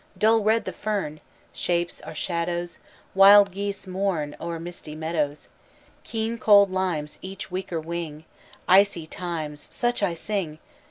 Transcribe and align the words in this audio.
"Dull 0.17 0.39
red 0.41 0.65
the 0.65 0.71
fern; 0.71 1.19
Shapes 1.53 2.01
are 2.01 2.15
shadows; 2.15 2.79
Wild 3.13 3.51
geese 3.51 3.85
mourn 3.85 4.35
O'er 4.41 4.59
misty 4.59 4.95
meadows. 4.95 5.47
"Keen 6.03 6.39
cold 6.39 6.71
limes 6.71 7.19
each 7.21 7.51
weaker 7.51 7.79
wing, 7.79 8.25
Icy 8.67 9.05
times 9.05 9.67
Such 9.69 10.01
I 10.01 10.15
sing! 10.15 10.57